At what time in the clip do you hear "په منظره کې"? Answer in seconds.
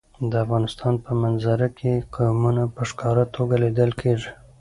1.03-1.93